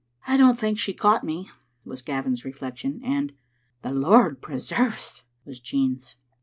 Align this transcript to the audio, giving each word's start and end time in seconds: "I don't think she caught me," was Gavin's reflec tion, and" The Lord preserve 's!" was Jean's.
"I 0.25 0.35
don't 0.35 0.57
think 0.57 0.79
she 0.79 0.95
caught 0.95 1.23
me," 1.23 1.51
was 1.85 2.01
Gavin's 2.01 2.41
reflec 2.41 2.77
tion, 2.77 3.01
and" 3.03 3.33
The 3.83 3.93
Lord 3.93 4.41
preserve 4.41 4.95
's!" 4.99 5.25
was 5.45 5.59
Jean's. 5.59 6.15